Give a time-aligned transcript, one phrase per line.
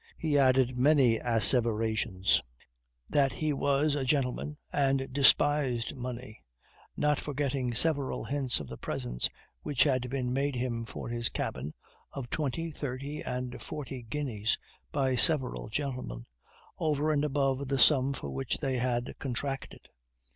[0.17, 2.41] He added many asseverations
[3.07, 6.41] that he was a gentleman, and despised money;
[6.97, 9.29] not forgetting several hints of the presents
[9.61, 11.75] which had been made him for his cabin,
[12.13, 14.57] of twenty, thirty, and forty guineas,
[14.91, 16.25] by several gentlemen,
[16.79, 19.87] over and above the sum for which they had contracted.